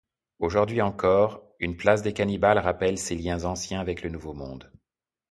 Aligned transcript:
Aujourd’hui 0.39 0.81
encore, 0.81 1.43
une 1.59 1.77
place 1.77 2.01
des 2.01 2.11
cannibales 2.11 2.57
rappelle 2.57 2.97
ces 2.97 3.13
liens 3.13 3.43
anciens 3.45 3.79
avec 3.79 4.01
le 4.01 4.09
Nouveau 4.09 4.33
Monde. 4.33 4.71